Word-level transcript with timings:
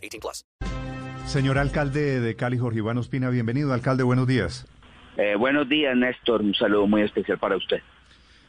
18 0.00 0.20
plus. 0.20 0.44
Señor 1.26 1.58
alcalde 1.58 2.20
de 2.20 2.34
Cali, 2.34 2.58
Jorge 2.58 2.78
Iván 2.78 2.98
Ospina, 2.98 3.30
bienvenido. 3.30 3.72
Alcalde, 3.72 4.02
buenos 4.02 4.26
días. 4.26 4.66
Eh, 5.16 5.36
buenos 5.36 5.68
días, 5.68 5.96
Néstor. 5.96 6.42
Un 6.42 6.54
saludo 6.54 6.86
muy 6.86 7.02
especial 7.02 7.38
para 7.38 7.56
usted. 7.56 7.80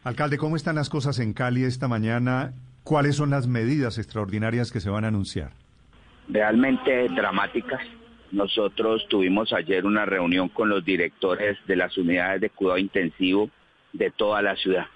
Alcalde, 0.03 0.37
¿cómo 0.37 0.55
están 0.55 0.75
las 0.75 0.89
cosas 0.89 1.19
en 1.19 1.33
Cali 1.33 1.63
esta 1.63 1.87
mañana? 1.87 2.53
¿Cuáles 2.83 3.15
son 3.15 3.29
las 3.29 3.47
medidas 3.47 3.99
extraordinarias 3.99 4.71
que 4.71 4.79
se 4.79 4.89
van 4.89 5.05
a 5.05 5.09
anunciar? 5.09 5.51
Realmente 6.27 7.07
dramáticas. 7.09 7.81
Nosotros 8.31 9.05
tuvimos 9.09 9.53
ayer 9.53 9.85
una 9.85 10.05
reunión 10.05 10.49
con 10.49 10.70
los 10.70 10.83
directores 10.83 11.57
de 11.67 11.75
las 11.75 11.95
unidades 11.97 12.41
de 12.41 12.49
cuidado 12.49 12.77
intensivo 12.77 13.51
de 13.93 14.09
toda 14.09 14.41
la 14.41 14.55
ciudad. 14.55 14.87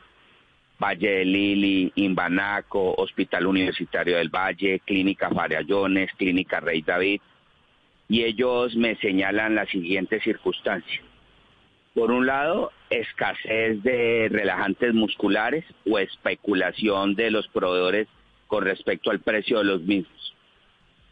Valle 0.82 1.10
de 1.10 1.26
Lili, 1.26 1.92
Imbanaco, 1.96 2.96
Hospital 2.98 3.48
Universitario 3.48 4.18
del 4.18 4.30
Valle, 4.30 4.82
Clínica 4.86 5.30
Farallones, 5.30 6.12
Clínica 6.18 6.60
Rey 6.60 6.82
David. 6.82 7.22
Y 8.08 8.24
ellos 8.24 8.76
me 8.76 8.96
señalan 8.98 9.56
las 9.56 9.70
siguientes 9.70 10.24
circunstancias. 10.24 11.04
Por 11.94 12.12
un 12.12 12.26
lado, 12.26 12.72
escasez 12.90 13.82
de 13.82 14.28
relajantes 14.30 14.94
musculares 14.94 15.64
o 15.90 15.98
especulación 15.98 17.16
de 17.16 17.32
los 17.32 17.48
proveedores 17.48 18.08
con 18.48 18.66
respecto 18.66 19.12
al 19.12 19.22
precio 19.22 19.60
de 19.60 19.64
los 19.64 19.82
mismos. 19.82 20.36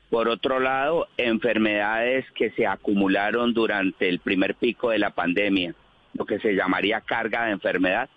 Por 0.10 0.28
otro 0.28 0.60
lado, 0.60 1.08
enfermedades 1.18 2.30
que 2.36 2.52
se 2.52 2.68
acumularon 2.68 3.54
durante 3.54 4.10
el 4.10 4.20
primer 4.20 4.56
pico 4.56 4.92
de 4.92 5.00
la 5.00 5.10
pandemia, 5.10 5.74
lo 6.14 6.26
que 6.26 6.40
se 6.40 6.54
llamaría 6.54 7.02
carga 7.02 7.46
de 7.46 7.52
enfermedad, 7.54 8.10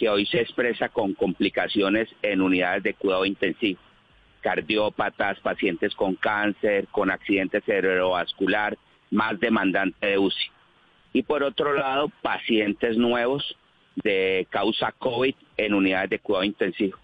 que 0.00 0.08
hoy 0.08 0.24
se 0.24 0.40
expresa 0.40 0.88
con 0.88 1.12
complicaciones 1.12 2.08
en 2.22 2.40
unidades 2.40 2.82
de 2.82 2.94
cuidado 2.94 3.26
intensivo, 3.26 3.78
cardiópatas, 4.40 5.38
pacientes 5.40 5.94
con 5.94 6.14
cáncer, 6.14 6.86
con 6.90 7.10
accidente 7.10 7.60
cerebrovascular, 7.60 8.78
más 9.10 9.38
demandante 9.38 10.06
de 10.06 10.16
UCI. 10.16 10.50
Y 11.12 11.22
por 11.22 11.42
otro 11.42 11.74
lado, 11.74 12.10
pacientes 12.22 12.96
nuevos 12.96 13.58
de 13.96 14.46
causa 14.48 14.90
COVID 14.92 15.34
en 15.58 15.74
unidades 15.74 16.08
de 16.08 16.18
cuidado 16.18 16.44
intensivo. 16.44 16.96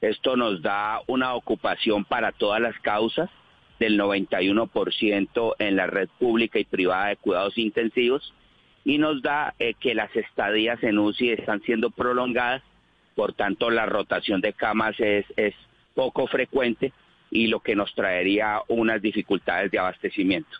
Esto 0.00 0.36
nos 0.36 0.62
da 0.62 1.00
una 1.08 1.34
ocupación 1.34 2.04
para 2.04 2.30
todas 2.30 2.60
las 2.60 2.78
causas 2.78 3.28
del 3.80 3.98
91% 3.98 5.54
en 5.58 5.74
la 5.74 5.88
red 5.88 6.08
pública 6.20 6.60
y 6.60 6.64
privada 6.64 7.08
de 7.08 7.16
cuidados 7.16 7.58
intensivos 7.58 8.32
y 8.86 8.98
nos 8.98 9.20
da 9.20 9.52
eh, 9.58 9.74
que 9.74 9.96
las 9.96 10.14
estadías 10.14 10.80
en 10.84 10.98
UCI 10.98 11.32
están 11.32 11.60
siendo 11.62 11.90
prolongadas, 11.90 12.62
por 13.16 13.32
tanto 13.32 13.68
la 13.68 13.84
rotación 13.84 14.40
de 14.40 14.52
camas 14.52 14.94
es, 15.00 15.26
es 15.36 15.54
poco 15.94 16.28
frecuente 16.28 16.92
y 17.28 17.48
lo 17.48 17.58
que 17.58 17.74
nos 17.74 17.92
traería 17.96 18.60
unas 18.68 19.02
dificultades 19.02 19.72
de 19.72 19.80
abastecimiento. 19.80 20.56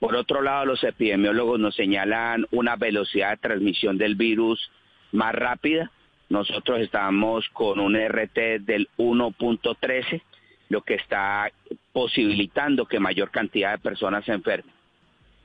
Por 0.00 0.16
otro 0.16 0.40
lado, 0.40 0.64
los 0.64 0.82
epidemiólogos 0.82 1.60
nos 1.60 1.76
señalan 1.76 2.46
una 2.52 2.76
velocidad 2.76 3.32
de 3.32 3.36
transmisión 3.36 3.98
del 3.98 4.14
virus 4.14 4.70
más 5.12 5.34
rápida. 5.34 5.90
Nosotros 6.30 6.80
estamos 6.80 7.46
con 7.50 7.80
un 7.80 7.96
RT 7.96 8.62
del 8.62 8.88
1.13 8.96 10.22
lo 10.70 10.80
que 10.80 10.94
está 10.94 11.52
posibilitando 11.92 12.86
que 12.86 12.98
mayor 12.98 13.30
cantidad 13.30 13.72
de 13.72 13.78
personas 13.78 14.24
se 14.24 14.32
enfermen. 14.32 14.74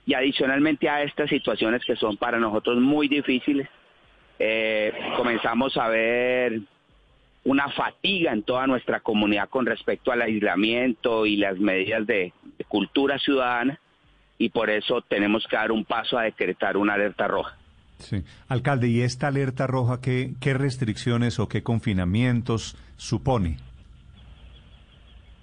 Y 0.08 0.16
adicionalmente 0.16 0.90
a 0.90 1.04
estas 1.04 1.30
situaciones 1.30 1.84
que 1.86 1.96
son 1.96 2.18
para 2.18 2.40
nosotros 2.40 2.80
muy 2.80 3.08
difíciles, 3.08 3.68
eh, 4.40 4.92
comenzamos 5.16 5.78
a 5.78 5.90
ver 5.90 6.62
una 7.44 7.70
fatiga 7.70 8.34
en 8.34 8.42
toda 8.44 8.66
nuestra 8.68 9.02
comunidad 9.02 9.50
con 9.50 9.66
respecto 9.66 10.12
al 10.12 10.22
aislamiento 10.22 11.26
y 11.26 11.36
las 11.36 11.60
medidas 11.60 12.08
de, 12.08 12.34
de 12.58 12.64
cultura 12.66 13.20
ciudadana 13.20 13.80
y 14.38 14.50
por 14.50 14.70
eso 14.70 15.02
tenemos 15.02 15.46
que 15.50 15.56
dar 15.56 15.72
un 15.72 15.86
paso 15.86 16.18
a 16.18 16.24
decretar 16.24 16.78
una 16.78 16.94
alerta 16.94 17.28
roja. 17.28 17.58
Sí. 18.00 18.24
Alcalde, 18.48 18.88
¿y 18.88 19.02
esta 19.02 19.28
alerta 19.28 19.68
roja 19.68 20.00
qué, 20.02 20.34
qué 20.40 20.54
restricciones 20.54 21.40
o 21.40 21.48
qué 21.48 21.64
confinamientos 21.64 22.78
supone? 22.96 23.58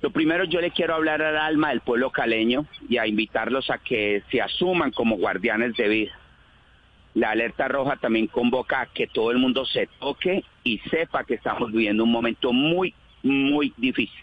Lo 0.04 0.10
primero 0.10 0.44
yo 0.44 0.60
le 0.60 0.70
quiero 0.70 0.94
hablar 0.94 1.22
al 1.22 1.38
alma 1.38 1.70
del 1.70 1.80
pueblo 1.80 2.10
caleño 2.10 2.66
y 2.90 2.98
a 2.98 3.06
invitarlos 3.06 3.70
a 3.70 3.78
que 3.78 4.22
se 4.30 4.42
asuman 4.42 4.90
como 4.90 5.16
guardianes 5.16 5.74
de 5.76 5.88
vida. 5.88 6.12
La 7.14 7.30
alerta 7.30 7.68
roja 7.68 7.96
también 7.96 8.26
convoca 8.26 8.82
a 8.82 8.86
que 8.86 9.06
todo 9.06 9.30
el 9.30 9.38
mundo 9.38 9.64
se 9.64 9.88
toque 9.98 10.44
y 10.62 10.76
sepa 10.90 11.24
que 11.24 11.32
estamos 11.32 11.72
viviendo 11.72 12.04
un 12.04 12.12
momento 12.12 12.52
muy, 12.52 12.92
muy 13.22 13.72
difícil. 13.78 14.22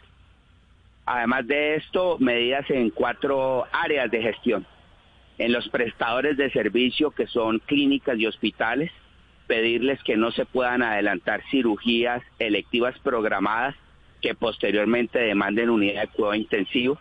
Además 1.08 1.48
de 1.48 1.78
esto, 1.78 2.18
medidas 2.20 2.70
en 2.70 2.92
cuatro 2.92 3.66
áreas 3.72 4.12
de 4.12 4.22
gestión. 4.22 4.68
En 5.40 5.52
los 5.52 5.68
prestadores 5.70 6.38
de 6.38 6.52
servicio, 6.52 7.10
que 7.10 7.26
son 7.26 7.58
clínicas 7.58 8.20
y 8.20 8.28
hospitales, 8.28 8.92
pedirles 9.48 10.00
que 10.04 10.16
no 10.16 10.30
se 10.30 10.46
puedan 10.46 10.84
adelantar 10.84 11.42
cirugías 11.50 12.22
electivas 12.38 12.94
programadas 13.00 13.76
que 14.22 14.36
posteriormente 14.36 15.20
demanden 15.20 15.70
unidad 15.70 16.02
de 16.02 16.08
cuidado 16.10 16.36
intensivo. 16.36 16.98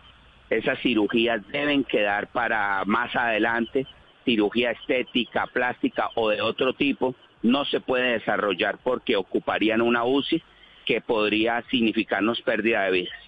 Esas 0.49 0.79
cirugías 0.79 1.47
deben 1.47 1.83
quedar 1.83 2.27
para 2.31 2.83
más 2.85 3.15
adelante, 3.15 3.85
cirugía 4.25 4.71
estética, 4.71 5.47
plástica 5.47 6.09
o 6.15 6.29
de 6.29 6.41
otro 6.41 6.73
tipo, 6.73 7.15
no 7.41 7.65
se 7.65 7.79
puede 7.79 8.13
desarrollar 8.13 8.79
porque 8.83 9.15
ocuparían 9.15 9.81
una 9.81 10.03
UCI 10.03 10.41
que 10.85 11.01
podría 11.01 11.63
significarnos 11.69 12.41
pérdida 12.41 12.83
de 12.83 12.91
vidas. 12.91 13.19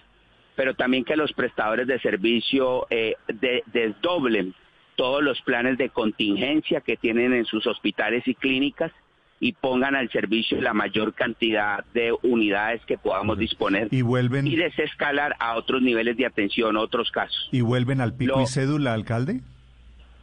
Pero 0.56 0.74
también 0.74 1.04
que 1.04 1.16
los 1.16 1.32
prestadores 1.32 1.86
de 1.86 1.98
servicio 2.00 2.86
eh, 2.90 3.14
de, 3.26 3.62
desdoblen 3.66 4.54
todos 4.96 5.22
los 5.22 5.40
planes 5.42 5.78
de 5.78 5.88
contingencia 5.88 6.80
que 6.80 6.96
tienen 6.96 7.32
en 7.32 7.44
sus 7.44 7.66
hospitales 7.66 8.26
y 8.28 8.34
clínicas 8.34 8.92
y 9.40 9.52
pongan 9.52 9.94
al 9.94 10.10
servicio 10.10 10.60
la 10.60 10.72
mayor 10.72 11.12
cantidad 11.14 11.84
de 11.92 12.12
unidades 12.22 12.80
que 12.86 12.96
podamos 12.96 13.36
disponer 13.38 13.88
y 13.90 14.00
vuelven 14.02 14.46
y 14.46 14.56
desescalar 14.56 15.36
a 15.38 15.56
otros 15.56 15.82
niveles 15.82 16.16
de 16.16 16.24
atención, 16.26 16.76
otros 16.76 17.10
casos. 17.10 17.48
¿Y 17.52 17.60
vuelven 17.60 18.00
al 18.00 18.14
pico 18.14 18.40
y 18.40 18.46
cédula, 18.46 18.94
alcalde? 18.94 19.40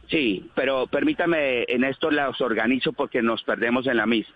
Sí, 0.08 0.50
pero 0.54 0.86
permítame, 0.88 1.64
en 1.68 1.84
esto 1.84 2.10
las 2.10 2.40
organizo 2.40 2.92
porque 2.92 3.22
nos 3.22 3.42
perdemos 3.44 3.86
en 3.86 3.96
la 3.98 4.06
misma. 4.06 4.34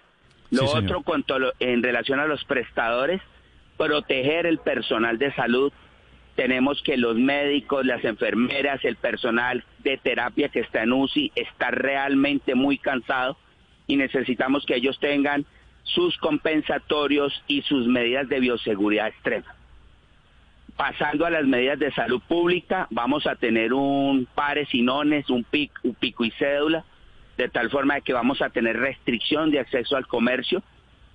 Lo 0.51 0.67
Sí, 0.69 0.79
otro, 0.79 1.03
cuanto 1.03 1.39
lo- 1.39 1.53
en 1.59 1.83
relación 1.83 2.21
a 2.21 2.27
los 2.27 2.45
prestadores, 2.45 3.21
proteger 3.77 4.47
el 4.47 4.59
personal 4.59 5.19
de 5.19 5.33
salud. 5.35 5.73
Tenemos 6.37 6.83
que 6.83 6.97
los 6.97 7.17
médicos, 7.17 7.85
las 7.85 8.05
enfermeras, 8.05 8.85
el 8.85 8.97
personal 8.97 9.65
de 9.83 9.97
terapia 9.97 10.49
que 10.51 10.61
está 10.61 10.83
en 10.83 10.93
UCI 10.93 11.33
está 11.35 11.71
realmente 11.71 12.55
muy 12.55 12.79
cansado 12.79 13.37
y 13.87 13.97
necesitamos 13.97 14.65
que 14.67 14.77
ellos 14.77 14.99
tengan 15.01 15.45
sus 15.85 16.17
compensatorios 16.19 17.33
y 17.47 17.63
sus 17.63 17.87
medidas 17.87 18.29
de 18.29 18.41
bioseguridad 18.41 19.09
extrema. 19.09 19.55
Pasando 20.77 21.25
a 21.25 21.31
las 21.31 21.47
medidas 21.47 21.79
de 21.79 21.91
salud 21.93 22.21
pública, 22.29 22.87
vamos 22.91 23.27
a 23.27 23.37
tener 23.37 23.73
un 23.73 24.27
pares 24.35 24.69
y 24.75 24.83
nones, 24.83 25.31
un 25.31 25.43
pico, 25.45 25.75
un 25.85 25.95
pico 25.95 26.25
y 26.25 26.31
cédula, 26.33 26.85
de 27.39 27.49
tal 27.49 27.71
forma 27.71 28.01
que 28.03 28.13
vamos 28.13 28.43
a 28.43 28.51
tener 28.51 28.77
restricción 28.77 29.51
de 29.51 29.61
acceso 29.61 29.97
al 29.97 30.07
comercio, 30.07 30.63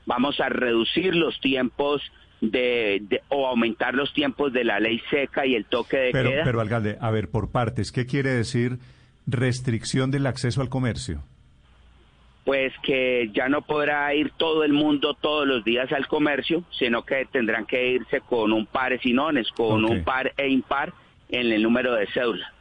vamos 0.08 0.40
a 0.40 0.50
reducir 0.50 1.16
los 1.16 1.40
tiempos 1.42 2.02
de, 2.42 3.02
de- 3.08 3.22
o 3.30 3.46
aumentar 3.48 3.94
los 3.94 4.12
tiempos 4.14 4.52
de 4.52 4.64
la 4.64 4.80
ley 4.80 5.00
seca 5.12 5.46
y 5.46 5.54
el 5.54 5.66
toque 5.66 5.98
de 5.98 6.12
Pero, 6.12 6.30
queda. 6.32 6.44
pero 6.44 6.62
alcalde, 6.62 6.98
a 7.00 7.12
ver, 7.12 7.30
por 7.30 7.52
partes, 7.52 7.92
¿qué 7.92 8.08
quiere 8.08 8.32
decir 8.32 8.80
restricción 9.28 10.10
del 10.10 10.26
acceso 10.26 10.62
al 10.62 10.70
comercio? 10.70 11.24
Pues 12.52 12.74
que 12.84 13.32
ya 13.34 13.48
no 13.48 13.62
podrá 13.62 14.14
ir 14.14 14.32
todo 14.36 14.66
el 14.66 14.74
mundo 14.74 15.14
todos 15.14 15.48
los 15.48 15.64
días 15.64 15.90
al 15.94 16.06
comercio, 16.08 16.66
sino 16.78 17.06
que 17.06 17.26
tendrán 17.32 17.66
que 17.66 17.94
irse 17.94 18.20
con 18.20 18.52
un 18.52 18.66
pares 18.66 19.00
y 19.06 19.14
nones, 19.14 19.50
con 19.56 19.86
un 19.86 20.04
par 20.04 20.34
e 20.36 20.50
impar 20.50 20.92
en 21.30 21.50
el 21.54 21.64
número 21.64 21.94
de 21.94 22.08
cédula. 22.08 22.52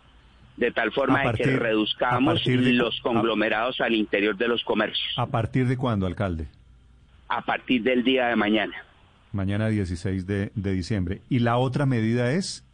De 0.57 0.71
tal 0.71 0.93
forma 0.93 1.25
de 1.33 1.39
que 1.39 1.57
reduzcamos 1.57 2.45
de- 2.45 2.73
los 2.73 3.01
conglomerados 3.01 3.81
al 3.81 3.97
interior 3.97 4.37
de 4.37 4.47
los 4.47 4.63
comercios 4.63 5.13
¿A 5.17 5.27
partir 5.27 5.67
de 5.67 5.77
cuándo, 5.77 6.07
alcalde? 6.07 6.47
a 7.27 7.43
partir 7.43 7.83
del 7.83 8.05
día 8.05 8.29
de 8.29 8.37
mañana. 8.37 8.77
Mañana 9.33 9.67
16 9.71 10.25
de, 10.25 10.53
de 10.55 10.73
diciembre. 10.73 11.21
¿Y 11.29 11.41
la 11.41 11.57
otra 11.59 11.85
medida 11.85 12.31
es? 12.31 12.65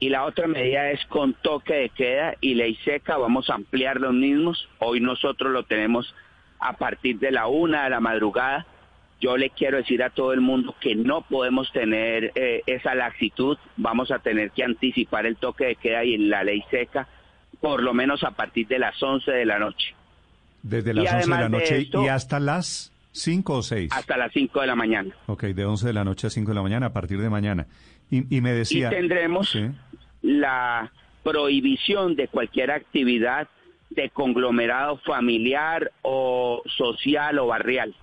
Y 0.00 0.08
la 0.08 0.24
otra 0.24 0.48
medida 0.48 0.90
es 0.90 1.04
con 1.06 1.32
toque 1.34 1.74
de 1.74 1.88
queda 1.90 2.34
y 2.40 2.54
ley 2.54 2.76
seca, 2.84 3.18
vamos 3.18 3.48
a 3.50 3.54
ampliar 3.54 4.00
los 4.00 4.14
mismos. 4.14 4.68
Hoy 4.80 4.98
nosotros 4.98 5.52
lo 5.52 5.62
tenemos 5.62 6.12
a 6.60 6.74
partir 6.74 7.18
de 7.18 7.30
la 7.30 7.46
una 7.46 7.84
de 7.84 7.90
la 7.90 8.00
madrugada. 8.00 8.66
Yo 9.20 9.36
le 9.36 9.50
quiero 9.50 9.78
decir 9.78 10.02
a 10.02 10.10
todo 10.10 10.32
el 10.32 10.40
mundo 10.40 10.74
que 10.80 10.94
no 10.94 11.22
podemos 11.22 11.70
tener 11.72 12.32
eh, 12.34 12.62
esa 12.66 12.94
laxitud, 12.94 13.58
vamos 13.76 14.10
a 14.10 14.18
tener 14.18 14.50
que 14.50 14.64
anticipar 14.64 15.26
el 15.26 15.36
toque 15.36 15.66
de 15.66 15.76
queda 15.76 16.04
y 16.04 16.16
la 16.16 16.42
ley 16.42 16.64
seca 16.70 17.06
por 17.60 17.82
lo 17.82 17.94
menos 17.94 18.24
a 18.24 18.30
partir 18.32 18.66
de 18.66 18.78
las 18.78 19.00
11 19.02 19.30
de 19.30 19.44
la 19.44 19.58
noche. 19.58 19.94
Desde 20.62 20.94
las 20.94 21.12
11 21.14 21.30
de 21.30 21.40
la 21.40 21.48
noche 21.48 21.88
y 21.92 22.08
hasta 22.08 22.40
las 22.40 22.92
5 23.12 23.54
o 23.54 23.62
6. 23.62 23.92
Hasta 23.92 24.16
las 24.16 24.32
5 24.32 24.60
de 24.60 24.66
la 24.66 24.74
mañana. 24.74 25.14
Ok, 25.26 25.44
de 25.44 25.64
11 25.64 25.86
de 25.86 25.92
la 25.92 26.04
noche 26.04 26.26
a 26.26 26.30
5 26.30 26.50
de 26.50 26.54
la 26.54 26.62
mañana 26.62 26.86
a 26.86 26.92
partir 26.92 27.20
de 27.20 27.30
mañana. 27.30 27.66
Y, 28.10 28.40
me 28.40 28.52
decía... 28.52 28.88
Y 28.88 28.90
tendremos 28.90 29.56
la 30.22 30.90
prohibición 31.22 32.16
de 32.16 32.26
cualquier 32.28 32.72
actividad 32.72 33.48
de 33.90 34.10
conglomerado 34.10 34.98
familiar 34.98 35.92
o 36.02 36.62
social 36.76 37.38
o 37.38 37.46
barrial. 37.46 37.94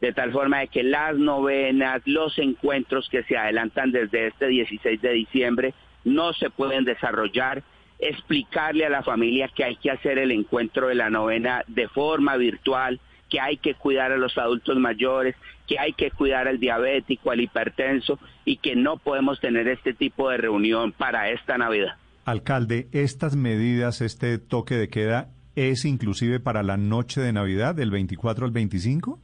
De 0.00 0.12
tal 0.12 0.32
forma 0.32 0.60
de 0.60 0.68
que 0.68 0.82
las 0.82 1.16
novenas, 1.16 2.02
los 2.04 2.38
encuentros 2.38 3.08
que 3.08 3.22
se 3.24 3.36
adelantan 3.36 3.92
desde 3.92 4.28
este 4.28 4.46
16 4.46 5.00
de 5.00 5.12
diciembre 5.12 5.74
no 6.04 6.32
se 6.32 6.50
pueden 6.50 6.84
desarrollar 6.84 7.62
explicarle 7.98 8.84
a 8.84 8.90
la 8.90 9.02
familia 9.02 9.48
que 9.48 9.64
hay 9.64 9.76
que 9.76 9.90
hacer 9.90 10.18
el 10.18 10.30
encuentro 10.30 10.88
de 10.88 10.94
la 10.94 11.10
novena 11.10 11.64
de 11.66 11.88
forma 11.88 12.36
virtual, 12.36 13.00
que 13.30 13.40
hay 13.40 13.56
que 13.56 13.74
cuidar 13.74 14.12
a 14.12 14.16
los 14.16 14.36
adultos 14.38 14.76
mayores, 14.76 15.34
que 15.66 15.78
hay 15.78 15.92
que 15.92 16.10
cuidar 16.10 16.46
al 16.46 16.60
diabético, 16.60 17.30
al 17.30 17.40
hipertenso 17.40 18.18
y 18.44 18.58
que 18.58 18.76
no 18.76 18.98
podemos 18.98 19.40
tener 19.40 19.66
este 19.68 19.94
tipo 19.94 20.30
de 20.30 20.36
reunión 20.36 20.92
para 20.92 21.30
esta 21.30 21.58
Navidad. 21.58 21.96
Alcalde, 22.26 22.88
estas 22.90 23.36
medidas, 23.36 24.00
este 24.00 24.38
toque 24.38 24.74
de 24.74 24.88
queda, 24.88 25.28
¿es 25.54 25.84
inclusive 25.84 26.40
para 26.40 26.64
la 26.64 26.76
noche 26.76 27.20
de 27.20 27.32
Navidad, 27.32 27.76
del 27.76 27.92
24 27.92 28.46
al 28.46 28.50
25? 28.50 29.20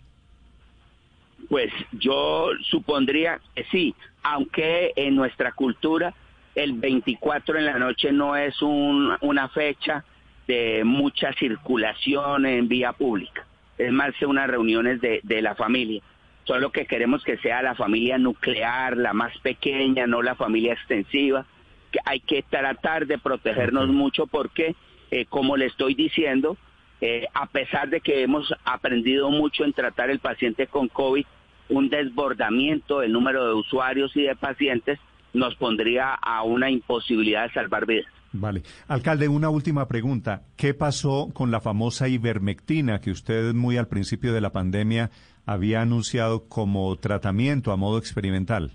Pues 1.49 1.72
yo 1.90 2.50
supondría 2.70 3.40
que 3.56 3.64
sí, 3.72 3.93
aunque 4.22 4.93
en 4.94 5.16
nuestra 5.16 5.50
cultura 5.50 6.14
el 6.54 6.75
24 6.75 7.58
en 7.58 7.66
la 7.66 7.76
noche 7.76 8.12
no 8.12 8.37
es 8.37 8.54
una 8.62 9.49
fecha 9.49 10.04
de 10.46 10.84
mucha 10.84 11.32
circulación 11.32 12.46
en 12.46 12.69
vía 12.69 12.93
pública, 12.93 13.44
es 13.78 13.90
más 13.90 14.14
que 14.16 14.26
unas 14.26 14.46
reuniones 14.49 15.00
de, 15.00 15.19
de 15.25 15.43
la 15.43 15.56
familia. 15.56 16.02
Solo 16.44 16.70
que 16.70 16.87
queremos 16.87 17.25
que 17.25 17.37
sea 17.38 17.62
la 17.62 17.75
familia 17.75 18.16
nuclear, 18.16 18.96
la 18.96 19.12
más 19.12 19.37
pequeña, 19.38 20.06
no 20.06 20.22
la 20.22 20.37
familia 20.37 20.75
extensiva. 20.75 21.46
Que 21.92 22.00
hay 22.04 22.20
que 22.20 22.42
tratar 22.42 23.06
de 23.06 23.18
protegernos 23.18 23.88
mucho 23.88 24.26
porque, 24.26 24.74
eh, 25.10 25.26
como 25.26 25.56
le 25.56 25.66
estoy 25.66 25.94
diciendo, 25.94 26.56
eh, 27.00 27.26
a 27.34 27.46
pesar 27.46 27.90
de 27.90 28.00
que 28.00 28.22
hemos 28.22 28.52
aprendido 28.64 29.30
mucho 29.30 29.64
en 29.64 29.72
tratar 29.72 30.10
el 30.10 30.18
paciente 30.18 30.66
con 30.66 30.88
COVID, 30.88 31.26
un 31.68 31.88
desbordamiento 31.88 33.00
del 33.00 33.12
número 33.12 33.46
de 33.46 33.54
usuarios 33.54 34.16
y 34.16 34.22
de 34.22 34.36
pacientes 34.36 34.98
nos 35.32 35.54
pondría 35.56 36.14
a 36.14 36.42
una 36.42 36.70
imposibilidad 36.70 37.44
de 37.44 37.52
salvar 37.52 37.86
vidas. 37.86 38.06
Vale. 38.32 38.62
Alcalde, 38.88 39.28
una 39.28 39.50
última 39.50 39.88
pregunta. 39.88 40.42
¿Qué 40.56 40.74
pasó 40.74 41.30
con 41.34 41.50
la 41.50 41.60
famosa 41.60 42.08
ivermectina 42.08 43.00
que 43.00 43.10
usted 43.10 43.52
muy 43.52 43.76
al 43.76 43.88
principio 43.88 44.32
de 44.32 44.40
la 44.40 44.52
pandemia 44.52 45.10
había 45.44 45.82
anunciado 45.82 46.48
como 46.48 46.96
tratamiento 46.96 47.72
a 47.72 47.76
modo 47.76 47.98
experimental? 47.98 48.72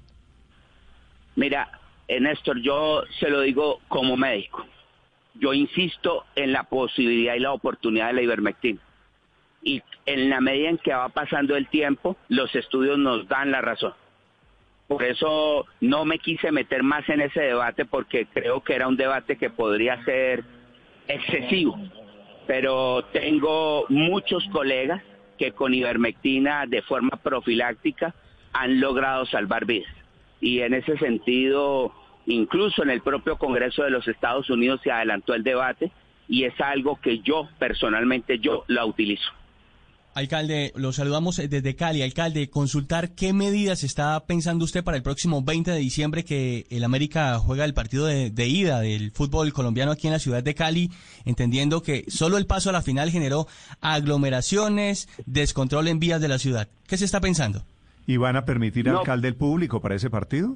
Mira, 1.36 1.70
eh, 2.08 2.20
Néstor, 2.20 2.62
yo 2.62 3.04
se 3.20 3.30
lo 3.30 3.42
digo 3.42 3.82
como 3.88 4.16
médico. 4.18 4.66
Yo 5.36 5.54
insisto 5.54 6.26
en 6.36 6.52
la 6.52 6.64
posibilidad 6.64 7.36
y 7.36 7.40
la 7.40 7.52
oportunidad 7.52 8.08
de 8.08 8.14
la 8.14 8.22
ivermectina. 8.22 8.80
Y 9.62 9.82
en 10.06 10.30
la 10.30 10.40
medida 10.40 10.70
en 10.70 10.78
que 10.78 10.94
va 10.94 11.10
pasando 11.10 11.56
el 11.56 11.68
tiempo, 11.68 12.16
los 12.30 12.56
estudios 12.56 12.98
nos 12.98 13.28
dan 13.28 13.52
la 13.52 13.62
razón. 13.62 13.94
Por 14.88 15.04
eso 15.04 15.66
no 15.82 16.06
me 16.06 16.18
quise 16.20 16.52
meter 16.52 16.82
más 16.82 17.08
en 17.10 17.22
ese 17.22 17.42
debate 17.42 17.86
porque 17.86 18.26
creo 18.28 18.64
que 18.64 18.74
era 18.74 18.88
un 18.88 18.96
debate 18.96 19.38
que 19.38 19.50
podría 19.50 20.04
ser 20.06 20.46
excesivo. 21.08 21.78
Pero 22.48 23.04
tengo 23.12 23.86
muchos 23.90 24.48
colegas 24.54 25.04
que 25.38 25.52
con 25.52 25.74
ivermectina 25.74 26.66
de 26.66 26.82
forma 26.82 27.18
profiláctica 27.22 28.16
han 28.54 28.80
logrado 28.80 29.26
salvar 29.26 29.66
vidas. 29.66 29.97
Y 30.40 30.60
en 30.60 30.74
ese 30.74 30.98
sentido, 30.98 31.94
incluso 32.26 32.84
en 32.84 32.90
el 32.90 33.02
propio 33.02 33.38
Congreso 33.38 33.84
de 33.84 33.90
los 33.90 34.08
Estados 34.08 34.50
Unidos 34.50 34.82
se 34.84 34.92
adelantó 34.92 35.34
el 35.34 35.44
debate 35.44 35.92
y 36.28 36.44
es 36.44 36.60
algo 36.60 37.00
que 37.02 37.20
yo 37.20 37.48
personalmente 37.58 38.40
yo 38.40 38.64
la 38.68 38.86
utilizo. 38.86 39.32
Alcalde, 40.18 40.74
lo 40.76 40.94
saludamos 40.94 41.38
eh, 41.38 41.48
desde 41.48 41.76
Cali. 41.76 42.02
Alcalde, 42.02 42.50
consultar 42.50 43.12
qué 43.12 43.34
medidas 43.34 43.84
está 43.84 44.20
pensando 44.26 44.66
usted 44.66 44.84
para 44.84 44.98
el 44.98 45.04
próximo 45.04 45.44
20 45.44 45.70
de 45.70 45.78
diciembre 45.78 46.26
que 46.26 46.66
el 46.72 46.84
América 46.84 47.38
juega 47.38 47.66
el 47.66 47.76
partido 47.76 48.08
de, 48.08 48.48
ida 48.48 48.80
del 48.80 49.12
fútbol 49.12 49.54
colombiano 49.54 49.92
aquí 49.92 50.08
en 50.08 50.14
la 50.14 50.20
ciudad 50.20 50.42
de 50.42 50.56
Cali, 50.56 50.90
entendiendo 51.26 51.84
que 51.84 52.04
solo 52.08 52.38
el 52.38 52.48
paso 52.48 52.72
a 52.72 52.74
la 52.74 52.82
final 52.82 53.12
generó 53.12 53.48
aglomeraciones, 53.80 55.08
descontrol 55.28 55.88
en 55.88 56.00
vías 56.00 56.20
de 56.20 56.30
la 56.30 56.40
ciudad. 56.40 56.68
¿Qué 56.88 56.98
se 56.98 57.06
está 57.06 57.22
pensando? 57.22 57.64
¿Y 58.08 58.18
van 58.18 58.36
a 58.36 58.46
permitir 58.46 58.90
alcalde 58.90 59.28
el 59.28 59.36
público 59.36 59.82
para 59.82 59.94
ese 59.94 60.10
partido? 60.10 60.56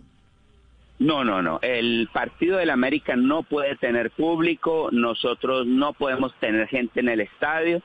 No, 0.97 1.23
no, 1.23 1.43
no. 1.43 1.59
El 1.61 2.09
partido 2.11 2.57
del 2.57 2.71
América 2.71 3.15
no 3.15 3.43
puede 3.43 3.75
tener 3.75 4.09
público. 4.11 4.89
Nosotros 4.91 5.67
no 5.67 5.93
podemos 5.93 6.33
tener 6.39 6.67
gente 6.67 7.01
en 7.01 7.09
el 7.09 7.21
estadio 7.21 7.83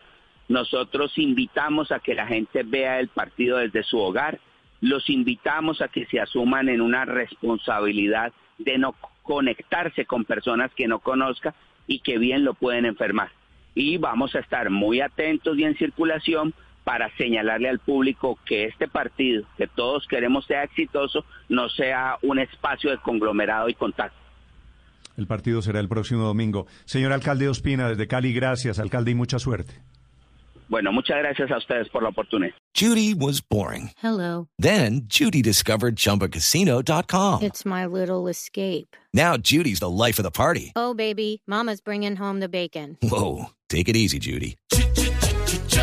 nosotros 0.49 1.19
invitamos 1.19 1.91
a 1.91 1.99
que 1.99 2.15
la 2.15 2.27
gente 2.27 2.63
vea 2.63 3.01
el 3.01 3.09
partido 3.09 3.59
desde 3.59 3.83
su 3.83 3.99
hogar, 3.99 4.39
los 4.81 5.09
invitamos 5.11 5.81
a 5.81 5.89
que 5.89 6.07
se 6.07 6.21
asuman 6.21 6.69
en 6.69 6.81
una 6.81 7.05
responsabilidad 7.05 8.33
de 8.59 8.79
no 8.79 8.95
conectarse 9.23 10.05
con 10.05 10.25
personas 10.25 10.73
que 10.75 10.87
no 10.87 11.01
conozca 11.01 11.55
y 11.87 12.01
que 12.01 12.19
bien 12.19 12.45
lo 12.45 12.55
pueden 12.55 12.85
enfermar. 12.85 13.31
Y 13.75 13.99
vamos 13.99 14.35
a 14.35 14.39
estar 14.39 14.71
muy 14.71 15.01
atentos 15.01 15.59
y 15.59 15.65
en 15.65 15.77
circulación 15.77 16.55
para 16.87 17.11
señalarle 17.17 17.69
al 17.69 17.81
público 17.81 18.39
que 18.47 18.67
este 18.67 18.87
partido, 18.87 19.43
que 19.59 19.67
todos 19.67 20.07
queremos 20.07 20.47
sea 20.47 20.63
exitoso, 20.63 21.25
no 21.49 21.69
sea 21.69 22.17
un 22.23 22.39
espacio 22.39 22.93
de 22.93 22.99
conglomerado 22.99 23.69
y 23.69 23.75
contacto. 23.75 24.17
El 25.17 25.27
partido 25.27 25.63
será 25.63 25.81
el 25.81 25.89
próximo 25.89 26.23
domingo. 26.23 26.69
Señor 26.85 27.13
alcalde 27.13 27.49
Ospina, 27.49 27.89
desde 27.89 28.07
Cali, 28.07 28.33
gracias, 28.33 28.79
alcalde, 28.79 29.11
y 29.11 29.15
mucha 29.17 29.41
suerte. 29.41 29.75
Bueno, 30.69 30.93
muchas 30.93 31.17
gracias 31.19 31.51
a 31.51 31.59
ustedes 31.59 31.89
por 31.89 32.05
la 32.05 32.11
oportunidad. 32.11 32.55
Judy 32.73 33.15
was 33.15 33.41
boring. 33.41 33.91
Hello. 34.01 34.47
Then 34.57 35.09
Judy 35.09 35.43
discovered 35.43 35.97
chumbacasino.com. 35.97 37.43
It's 37.43 37.67
my 37.67 37.85
little 37.87 38.29
escape. 38.29 38.95
Now 39.13 39.37
Judy's 39.37 39.81
the 39.81 39.91
life 39.91 40.21
of 40.21 40.25
the 40.25 40.31
party. 40.31 40.71
Oh, 40.77 40.95
baby, 40.95 41.43
Mama's 41.49 41.81
bringing 41.81 42.15
home 42.15 42.39
the 42.39 42.49
bacon. 42.49 42.97
Whoa. 43.03 43.47
Take 43.69 43.89
it 43.89 43.97
easy, 43.97 44.21
Judy. 44.21 44.55